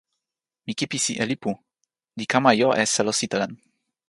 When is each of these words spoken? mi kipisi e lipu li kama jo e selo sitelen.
mi 0.65 0.71
kipisi 0.79 1.11
e 1.21 1.23
lipu 1.31 1.51
li 2.17 2.25
kama 2.31 2.51
jo 2.59 2.69
e 2.81 2.83
selo 2.93 3.13
sitelen. 3.19 3.51